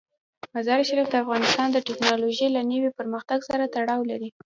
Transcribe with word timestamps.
مزارشریف 0.55 1.07
د 1.09 1.15
افغانستان 1.23 1.67
د 1.71 1.77
تکنالوژۍ 1.87 2.47
له 2.55 2.61
نوي 2.71 2.89
پرمختګ 2.99 3.39
سره 3.49 3.63
تړاو 3.75 4.01
لري. 4.11 4.29